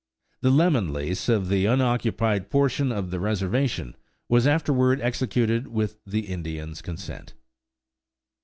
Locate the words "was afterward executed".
4.27-5.67